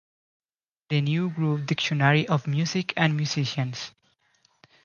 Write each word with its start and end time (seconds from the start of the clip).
The 0.89 0.99
New 1.01 1.29
Grove 1.29 1.67
Dictionary 1.67 2.27
of 2.27 2.47
Music 2.47 2.91
and 2.97 3.15
Musicians. 3.15 3.91